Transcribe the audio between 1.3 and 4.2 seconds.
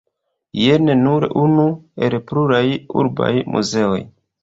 unu el pluraj urbaj muzeoj.